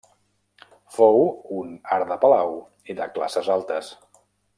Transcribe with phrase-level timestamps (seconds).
[0.95, 1.19] Fou
[1.57, 2.57] un art de palau
[2.95, 3.93] i de classes altes.